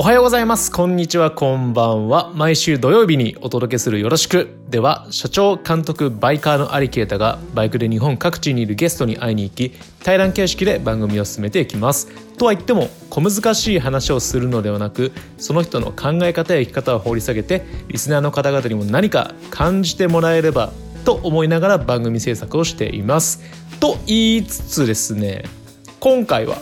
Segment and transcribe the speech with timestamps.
[0.00, 0.72] おはようございます。
[0.72, 2.32] こんにちは、こんばんは。
[2.34, 4.48] 毎週土曜日にお届けするよろしく。
[4.70, 12.08] では、社長、監督、バイカーのアリケータがバイクで日本各地にいるゲストに会いに行き、対談形式で番組を進めていきます。
[12.38, 20.72] とは言っても、小難しい話をするのではなく、その人の考え方や生き方を掘り下げて、リスナーの方々にも何か感じてもらえれば
[21.04, 23.42] と思いながら番組制作をしています。
[23.80, 25.44] と言いつつですね、
[26.00, 26.56] 今回は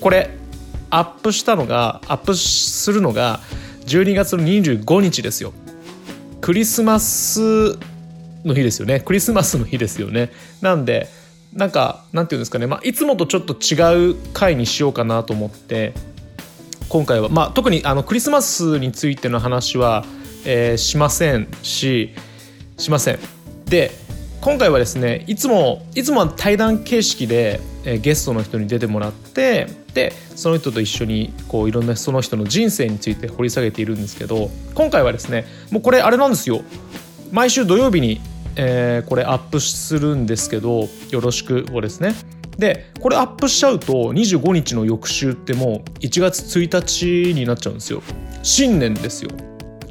[0.00, 0.30] これ
[0.92, 3.40] アップしたのがアップするのが
[3.86, 5.54] 12月の25日ですよ。
[6.42, 7.78] クリスマス
[8.44, 9.00] の日ですよね。
[9.00, 10.30] クリスマスの日ですよね。
[10.60, 11.08] なんで
[11.54, 15.94] なんかなんていうんですかね、まあ、いつもとちょっと違う回にしようかなと思って
[16.90, 20.04] 今回は、まあ、特にあのクリスマスについての話は、
[20.44, 22.10] えーしませんし
[22.76, 23.18] しません。
[23.64, 23.92] で
[24.42, 36.62] 今回はですねいつもいつもは対談形式で、えーゲストの人に出てもらってでその人と一緒にこういろんなその人の人生について掘り下げているんですけど今回はですねもうこれあれなんですよ。
[37.30, 38.20] 毎週土曜日に、
[38.56, 42.14] えーこれアップするんですけど「よろしく」をですね。
[42.58, 48.02] でこれアップしちゃうと25日の翌週ってもう1月1日になっちゃうんですよ。
[48.42, 49.30] 新年ですよ。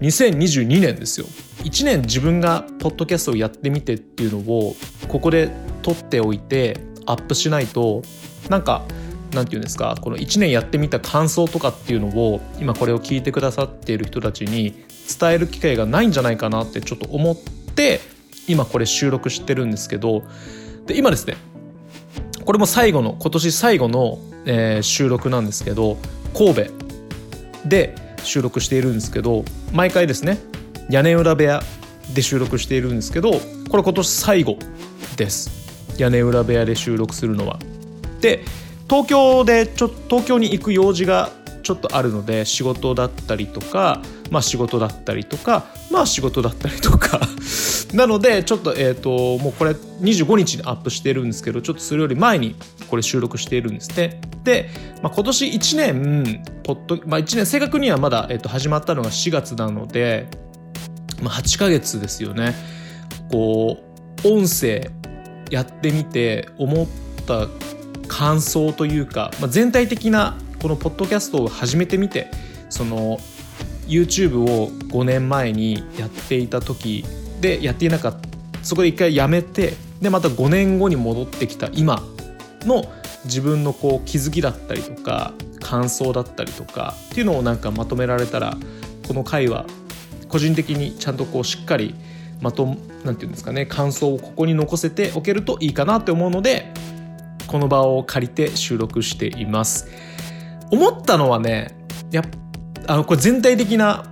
[0.00, 1.26] 2022年ですよ。
[1.64, 4.76] 1年自分がポッドキャストをやってみてっていうのを
[5.08, 5.50] ここで
[5.82, 8.02] 撮っておいてアップしないと
[8.48, 8.84] なんか
[9.32, 14.74] なんていうんですかこの1年やってみた感想とかっていうのを今これを聞いてくださっている人たちに
[15.18, 18.00] 伝える機会がないんじゃないかなってちょっと思って
[18.48, 20.22] 今これ収録してるんですけど
[20.86, 21.36] で今ですね
[22.44, 25.98] これも最後の今年最後の、えー収録なんですけど
[26.36, 26.64] 神戸
[27.66, 30.38] で収録しているんですけど毎回ですね
[30.88, 31.62] 屋根裏部屋
[32.14, 33.32] で収録しているんですけど
[33.68, 34.58] これ今年最後
[35.16, 35.60] です
[35.98, 37.58] 屋根裏部屋で収録するのは。
[38.20, 38.44] で
[38.90, 41.30] 東京でちょ東京に行く用事が
[41.62, 44.02] ちょっとあるので仕事だったりとか
[44.32, 47.20] まあ仕事だったりとかまあ仕事だったりとか。
[47.94, 52.54] なのでちょっとえっ、ともうこれ25日にアップしてるんですけどちょっとそれより前に
[52.88, 54.70] これ収録しているんですねで、
[55.02, 60.28] まあ、今年1年ポッド、まあ、1年正確にはまだ、えっと始まったのが4月なので、
[61.20, 62.54] まあ、8ヶ月ですよね。
[63.32, 63.78] こ
[64.24, 64.88] う音声
[65.50, 66.86] やってみて思っ
[67.26, 67.48] た
[68.10, 72.28] 感想というか、まあ、全体的なこのポッドキャストを始めてみて
[72.68, 73.18] その
[73.86, 77.04] YouTube を5年前にやっていた時
[77.40, 78.28] でやっていなかった
[78.64, 82.02] そこで一回やめてでまた5年後に戻ってきた今
[82.62, 82.84] の
[83.24, 88.56] 自分のこう気づきだったりとか感想だったりとかっていうのをなんかまとめられたら
[89.06, 89.66] この回は
[90.28, 91.94] 個人的にちゃんとこうしっかり
[92.40, 96.72] まとなんていうんですかね感想をここに残せておけるといいかなって思うので
[97.50, 99.88] この場を借りて収録しています
[100.70, 101.74] 思ったのはね
[102.12, 102.22] や
[102.86, 104.04] あのこれ全体的な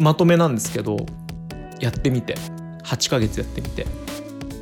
[0.00, 0.96] まとめなんですけど
[1.78, 2.34] やってみて
[2.82, 3.86] 8ヶ月やってみて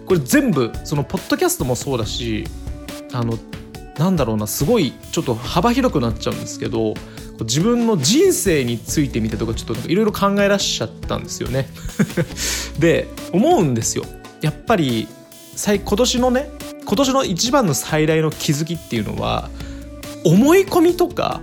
[0.04, 2.44] これ全部そのポッドキャストもそうだし
[3.14, 3.38] あの
[3.96, 6.92] なんだろうなすごいちょっと幅広くなっちゃうんですけど
[7.40, 11.68] 自分の人生についてみてとかちょっといろいろ考えらっしゃったんですよね。
[12.78, 14.04] で思うんですよ。
[14.42, 15.08] やっぱり
[15.66, 16.50] 今年のね
[16.84, 19.48] 今年の一番の最大の気づきっていうのは
[20.24, 21.40] 思い込みとか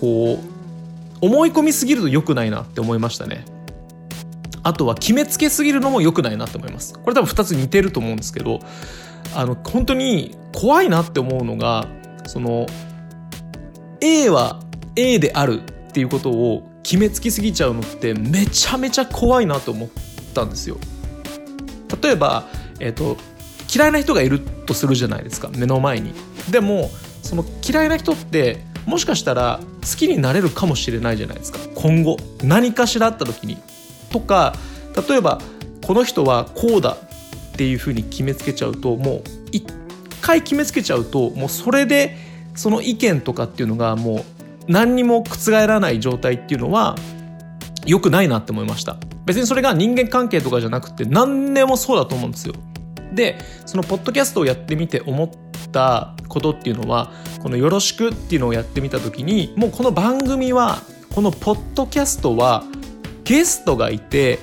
[0.00, 3.44] こう思い込みすぎると良くないなって思いましたね。
[4.64, 6.94] あとは決めつけすぎるのも良くないなって思います。
[6.94, 8.60] これ多分2つ似てると思うんですけど
[9.34, 11.88] あの本当に怖いなって思うのが
[12.26, 12.66] その
[14.00, 14.60] A は
[14.96, 19.88] A であるっていうことを決めつきすぎちゃうのってめちゃめちゃ怖いなと思っ
[20.34, 20.76] たんですよ。
[22.02, 22.48] 例えば、
[22.80, 23.16] えっと
[23.74, 26.12] 嫌いな人がいるとするじゃないですか目の前に。
[26.50, 26.90] でも
[27.22, 33.58] その嫌いな人ってもしかしたら好きになれるかもしれないじゃないですか今後何かしらあった時に。
[34.10, 34.54] とか
[35.08, 35.40] 例えば
[35.86, 36.96] この人はこうだ
[37.52, 39.22] っていうふうに決めつけちゃうともう
[39.52, 39.64] 一
[40.20, 42.16] 回決めつけちゃうともうそれで
[42.54, 44.24] その意見とかっていうのがもう
[44.68, 46.96] 何にも覆らない状態っていうのは
[47.86, 52.54] 良くないなって思いました別にそれが人間関係とかじゃなくて何でもそうだと思うんですよ
[53.14, 55.30] でそのポッドキャストをやってみて思っ
[55.70, 57.12] たことっていうのは
[57.42, 60.82] この「よろしく」っていうのをやってみた時にもうこの番組は
[61.14, 62.64] このポッドキャストは
[63.24, 64.38] ゲストがいて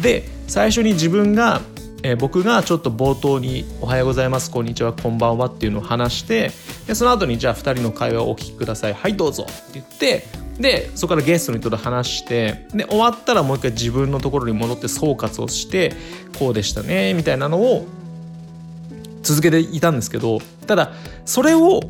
[0.00, 1.60] で最初に自分が、
[2.02, 6.50] えー僕がちょっと冒頭に「おはようございますこんにちはこんばんは」っていうのを話して
[6.86, 8.94] でその後にじゃあ2人の会話をお聞きください。
[8.94, 10.26] はいどうぞって言って
[10.60, 15.94] でそこからゲストの人と話してで終わったらもう一回自分のところに戻って総括をして
[16.38, 17.86] こうでしたねみたいなのを
[19.22, 20.92] 続けていたんですけどただ
[21.24, 21.80] それを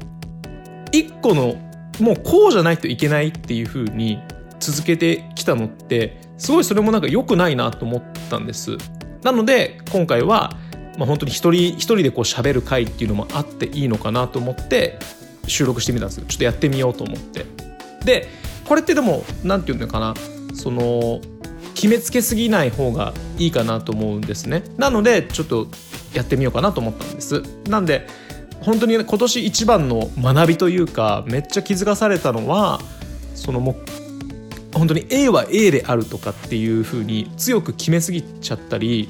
[0.93, 1.57] 一個の
[2.01, 4.19] もうこうじゃないといけないっていう風に
[4.59, 8.77] 続けてきたのってすごいそれもなんか良くないなと思ったんです。
[9.23, 10.57] なので今回は、
[10.97, 14.99] まあ、本当に一人一人でこう喋る回っていうのもあっていいのかなと思って
[15.47, 16.25] 収録してみたんですよ。
[16.27, 17.45] ちょっとやってみようと思って。
[18.05, 18.29] で
[18.65, 20.15] これってでも何て言うのかな。
[20.55, 21.21] その
[21.75, 24.65] 決めつけすぎない方がいいかなと思うんですね。
[24.77, 25.69] なのでちょっと
[26.15, 27.43] やってみようかなと思ったんです。
[27.69, 28.07] なんで
[28.61, 32.81] 本当に今年一番の学びというかめっちゃ気づかされたのは
[33.35, 33.77] そのも
[34.75, 39.09] 本当に A は A であるとかっていう風に強く決めすぎちゃったり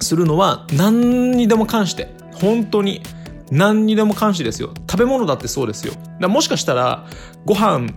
[0.00, 3.02] するのは何にでも関して本当に
[3.50, 4.72] 何にでも関してですよ。
[4.90, 5.92] 食べ物だってそうですよ。
[6.20, 7.06] だもしかしたら
[7.44, 7.88] ご飯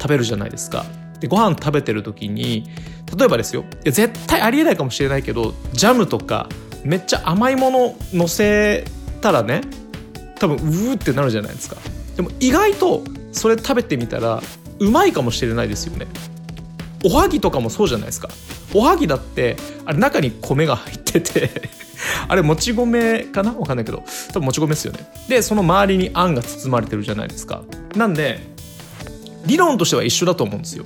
[0.00, 0.84] 食べるじゃないですか。
[1.20, 2.68] でご飯食べてる時に
[3.16, 3.62] 例えばですよ。
[3.62, 6.48] いや絶対ありえないかもしれないけどジャムとか
[6.84, 8.84] めっちゃ甘いもの乗せ
[9.20, 9.62] たらね
[10.38, 11.76] 多分うーってなるじゃないですか。
[12.16, 13.02] でも意外と
[13.32, 14.42] それ食べてみたら
[14.78, 16.06] うまいかもしれないですよね。
[17.04, 18.28] おはぎとかもそうじゃないですか。
[18.74, 21.50] おはぎだってあれ中に米が入ってて
[22.26, 23.52] あれもち米かな？
[23.52, 24.02] わかんないけど
[24.32, 25.06] 多分もち米ですよね。
[25.28, 27.62] でその周りにあんが包まれてるじゃないですか。
[27.96, 28.40] なんで
[29.46, 30.84] 理論としては一緒だと思うんですよ。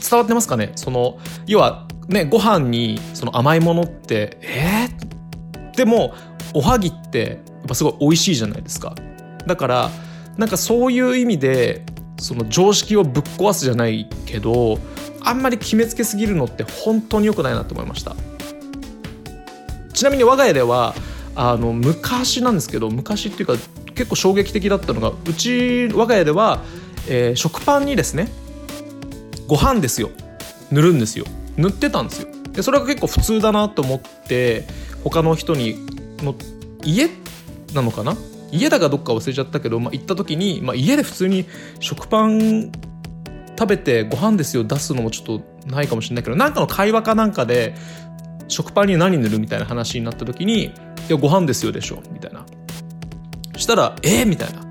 [0.00, 0.72] 伝わってますかね？
[0.76, 6.14] その要はねご飯にその甘いものってえー、でも
[6.54, 8.94] おはぎってやっぱすごい美味しいじゃないですか。
[9.46, 9.90] だから
[10.36, 11.84] なんかそういう意味で
[12.18, 14.78] その常識をぶっ壊すじゃないけど
[15.22, 18.16] あんまり決めつけすぎるのって本当に良くないなと思いました。
[19.92, 20.94] ちなみに我が家では
[21.34, 23.54] あの昔なんですけど昔っていうか
[23.94, 26.62] 結構衝撃的だったのがうち我が家では、
[27.08, 28.28] えー、食パンにですね
[29.46, 30.10] ご飯ですよ。
[30.70, 31.24] 塗るんですよ。
[31.58, 32.28] 塗ってたんですよ。
[32.52, 34.64] でそれが結構普通だなと思って
[35.04, 35.76] 他の人に
[36.18, 36.34] の
[36.82, 37.08] 家
[37.74, 38.16] なのかな？
[38.50, 41.44] 家だかどっか忘れちゃったけど、まあ、行った時に、まあ、家で普通に
[41.80, 42.72] 食パン
[43.58, 47.74] 食べてご飯ですよ出すのもちょっとないかもしれないけどなんかの会話かなんかで
[48.48, 50.72] 食パンに何塗るみたいな話になった時に「い
[51.10, 52.46] やご飯ですよ」でしょみたいな。
[53.58, 54.64] したら「えー、みたいな。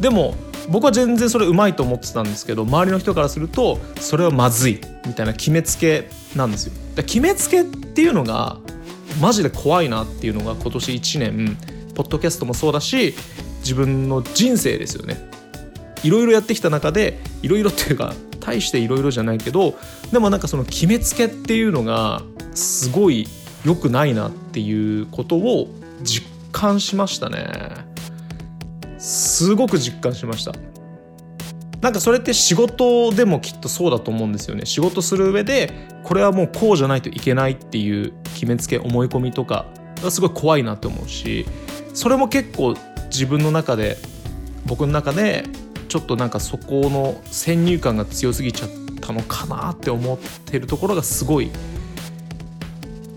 [0.00, 0.34] でも
[0.68, 6.72] 僕は全然それうまいと思ってたんですけど周りの人からするとそれはまずいみたいな決めつけなんですよ。
[6.96, 8.58] 決めつけっていうのが
[9.20, 11.56] マジで怖いなっていうのが今年1年
[11.94, 13.14] ポッドキャストもそうだし
[13.60, 15.30] 自分の人生ですよね。
[16.02, 19.74] いろいろやってきた中でいろいろっていうか大していろいろじゃないけど
[20.12, 22.22] でもなんかその決めつけっていうのが
[22.54, 23.28] すごい
[23.64, 25.68] 良くないなっていうことを
[26.02, 27.89] 実感しましたね。
[29.00, 30.52] すごく実感しました。
[31.80, 34.66] なんかそれって仕事でもきっとそうだと思うんですよね。
[34.66, 35.72] 仕事する上で
[36.04, 39.66] これはもうこうじゃないといけないっていう決めつけ思い込みとか
[40.02, 41.46] がすごい怖いなって思うし
[41.94, 42.74] それも結構
[43.06, 43.96] 自分の中で
[44.66, 45.44] 僕の中で
[45.88, 48.70] ちょっとなんかそこの先入観が強すぎちゃっ
[49.00, 51.50] たのかなって思ってるところがすごい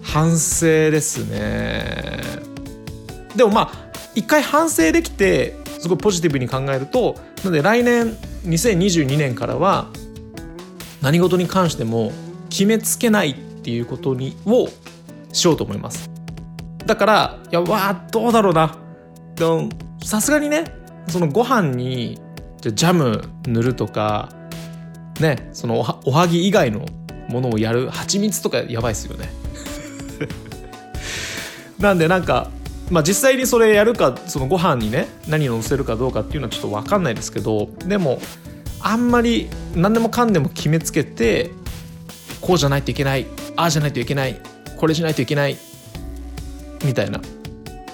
[0.02, 2.22] 反省ですね。
[3.36, 8.16] でもまあ一回反省できてすごいポジティブに考えるとなので来年
[8.46, 9.90] 2022年からは
[11.02, 12.14] 何事に関しても
[12.50, 14.70] 決めつけないっていうことにを
[15.34, 16.10] しようと思います。
[16.86, 18.78] だからいやわあどうだろうな。
[20.06, 20.74] さすがにね
[21.10, 22.18] そのご飯に
[22.62, 24.30] じゃジャム塗るとか
[25.20, 26.86] ねそのおはおはぎ以外の
[27.28, 29.30] ものをやる蜂蜜とかやばいっすよね。
[31.78, 32.52] なんでなんか
[32.94, 38.20] まあ実際にそれやるかそのご飯にね何を乗せるかどうかっていうのはちょっと分かんないですけどでも
[38.82, 41.50] あんまり何でもかんでも決めつけて
[42.40, 44.40] こうじゃないといけないああじゃないといけない
[44.78, 45.58] これしないといけない
[46.86, 47.20] みたいな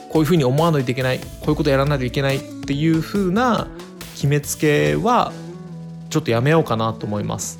[0.09, 3.69] こういうふうに思わないといけないこういうことやらないといけないっていうふうな
[4.15, 5.31] 決めつけは
[6.09, 7.59] ちょっとやめようかなと思います。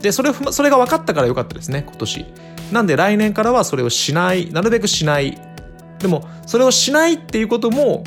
[0.00, 2.26] でそれそれが分かったからよかったですね今年。
[2.70, 5.36] なんで来年からはそれをしないなるべくしない
[6.00, 8.04] でもそれをしないっていうことも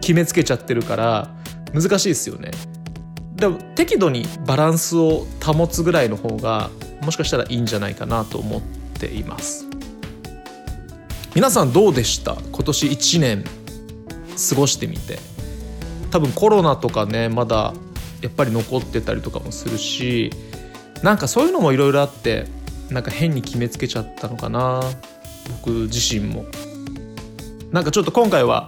[0.00, 1.34] 決めつけちゃってるから
[1.72, 2.50] 難しいですよね。
[3.36, 6.70] でも適度にバランスを保つぐらいの方が
[7.02, 9.64] もしかしたらいいんじゃないかなと思っています。
[11.34, 12.36] 皆さんどうでした？
[12.50, 13.44] 今年1年
[14.50, 15.18] 過ごしてみて。
[16.10, 17.74] 多分コロナとかねまだ
[18.22, 20.32] やっぱり残ってたりとかもするし
[21.02, 22.46] なんかそういうのもいろいろあって
[22.88, 24.80] なんか変に決めつけちゃったのかな。
[25.62, 26.44] 僕自身も。
[27.72, 28.66] なんかちょっと今回は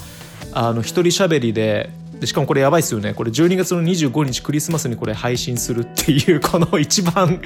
[0.53, 1.91] あの一人喋りで
[2.21, 3.15] でしかもこれやばいっすよね。
[3.15, 7.41] これ12月の25日クリスマスにこれ配信するっていうこの一番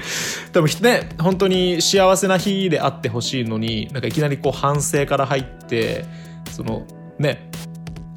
[0.52, 6.04] 多分ね本当に幸せな日であってほしいのになんかいきなりこう反省から入って
[6.50, 6.86] その
[7.18, 7.50] ね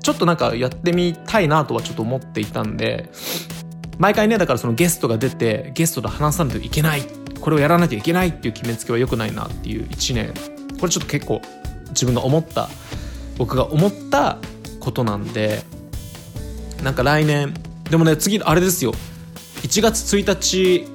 [0.00, 3.10] ちょっとなんかやってみたいなとはちょっと思っていたんで
[3.98, 7.02] 毎回ねだからそのゲストが出てゲストと話さないといけない
[7.40, 10.34] これをやらないといけないっていう決めつけは良くないなっていう1年。
[10.78, 11.40] これちょっと結構
[11.88, 12.68] 自分が思った
[13.38, 14.38] 僕が思った
[14.80, 15.62] ことなんで
[16.82, 17.54] なんか来年
[17.90, 18.92] でもね次あれですよ。
[19.62, 20.86] 1月1日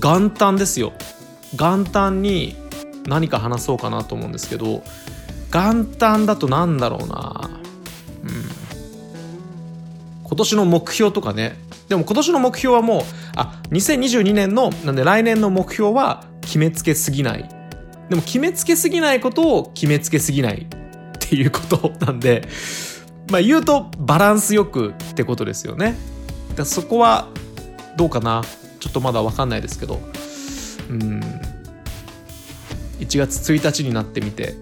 [0.00, 0.92] 元旦ですよ。
[1.54, 2.56] 元旦に
[3.06, 4.84] 何か話そうかなと思うんですけど
[5.52, 7.50] 元旦だと何だろうな。
[8.24, 8.44] うん。
[10.24, 11.56] 今年の目標とかね
[11.90, 13.02] でも今年の目標はもう
[13.34, 17.48] あ2022年のなんで来年の目標は決めつけすぎない。
[18.08, 22.48] でも決めつけすぎないことを決めつけすぎないっていうことなんで
[23.30, 25.96] まあ言うとバランスよくってことですよね。
[26.54, 27.28] だそこは
[27.96, 28.42] どうかな。
[28.78, 30.00] ちょっとまだ分かんないですけど。
[30.88, 31.20] うん。
[33.00, 34.54] 1月1日になってみて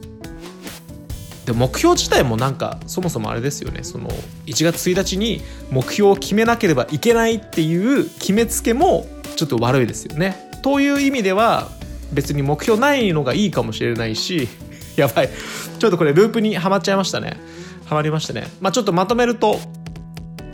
[1.48, 4.10] で目標自体もなんかそもそもあれですよねその
[4.44, 5.40] 1月1日に
[5.70, 10.50] 目標を決めなければいけないっていう決めつけもちょっと悪いですよね。
[10.62, 11.68] という意味では
[12.12, 14.48] 別に目標ないのがいいかもしれないし
[14.96, 15.30] やばい
[15.78, 17.38] ちょっとこれループにはまっちゃいましたね
[17.86, 19.58] はまりましたねまあちょっとまとめると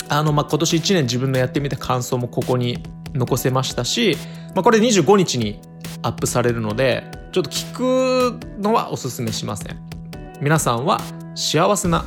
[0.09, 2.79] あの、まあ、今年1年自分のやってみた感想もここに
[3.15, 4.17] 残せましたし、
[4.55, 5.61] まあ、これ25日に
[6.03, 9.94] アップされるので、ちょっと聞くのはおすすめしません。
[10.41, 11.01] 皆さんは
[11.35, 12.05] 幸せな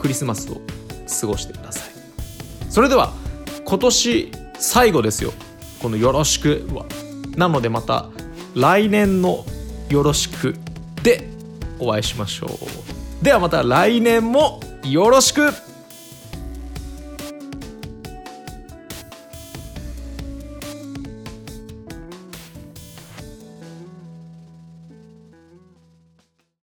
[0.00, 0.60] クリスマスを
[1.20, 2.70] 過ごしてください。
[2.70, 3.12] それでは、
[3.64, 5.32] 今年最後ですよ。
[5.80, 6.86] このよろしくは。
[7.36, 8.06] なのでまた
[8.54, 9.44] 来年の
[9.88, 10.54] よろしく
[11.02, 11.28] で
[11.78, 13.24] お会いしましょう。
[13.24, 15.52] ではまた来年もよろしく